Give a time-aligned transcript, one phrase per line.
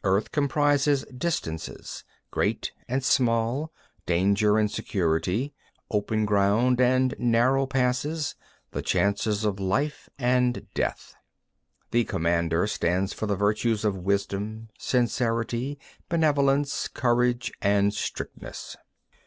[0.04, 3.72] Earth comprises distances, great and small;
[4.04, 5.54] danger and security;
[5.90, 8.34] open ground and narrow passes;
[8.72, 11.14] the chances of life and death.
[11.84, 11.86] 9.
[11.92, 15.78] The Commander stands for the virtues of wisdom, sincerity,
[16.10, 18.76] benevolence, courage and strictness.